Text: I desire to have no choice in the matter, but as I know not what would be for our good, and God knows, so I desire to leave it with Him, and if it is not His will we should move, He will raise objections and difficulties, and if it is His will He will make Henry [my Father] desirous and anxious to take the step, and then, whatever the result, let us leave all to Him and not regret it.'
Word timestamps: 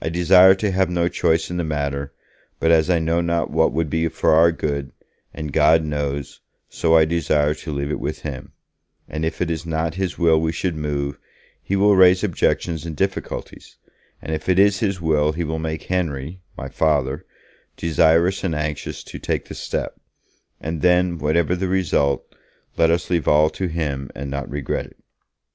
I 0.00 0.08
desire 0.08 0.54
to 0.54 0.70
have 0.70 0.88
no 0.88 1.08
choice 1.08 1.50
in 1.50 1.58
the 1.58 1.64
matter, 1.64 2.14
but 2.58 2.70
as 2.70 2.88
I 2.88 2.98
know 2.98 3.20
not 3.20 3.50
what 3.50 3.74
would 3.74 3.90
be 3.90 4.08
for 4.08 4.30
our 4.32 4.52
good, 4.52 4.90
and 5.34 5.52
God 5.52 5.84
knows, 5.84 6.40
so 6.70 6.96
I 6.96 7.04
desire 7.04 7.52
to 7.52 7.70
leave 7.70 7.90
it 7.90 8.00
with 8.00 8.20
Him, 8.20 8.52
and 9.06 9.22
if 9.22 9.42
it 9.42 9.50
is 9.50 9.66
not 9.66 9.96
His 9.96 10.16
will 10.18 10.40
we 10.40 10.50
should 10.50 10.76
move, 10.76 11.18
He 11.62 11.76
will 11.76 11.94
raise 11.94 12.24
objections 12.24 12.86
and 12.86 12.96
difficulties, 12.96 13.76
and 14.22 14.34
if 14.34 14.48
it 14.48 14.58
is 14.58 14.78
His 14.80 14.98
will 14.98 15.32
He 15.32 15.44
will 15.44 15.58
make 15.58 15.82
Henry 15.82 16.40
[my 16.56 16.70
Father] 16.70 17.26
desirous 17.76 18.42
and 18.42 18.54
anxious 18.54 19.04
to 19.04 19.18
take 19.18 19.44
the 19.44 19.54
step, 19.54 20.00
and 20.58 20.80
then, 20.80 21.18
whatever 21.18 21.54
the 21.54 21.68
result, 21.68 22.24
let 22.78 22.90
us 22.90 23.10
leave 23.10 23.28
all 23.28 23.50
to 23.50 23.66
Him 23.66 24.08
and 24.14 24.30
not 24.30 24.48
regret 24.48 24.86
it.' 24.86 24.96